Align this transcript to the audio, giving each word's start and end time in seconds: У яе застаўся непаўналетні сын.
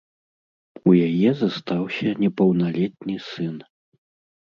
У 0.91 0.95
яе 1.09 1.29
застаўся 1.43 2.17
непаўналетні 2.25 3.15
сын. 3.31 3.55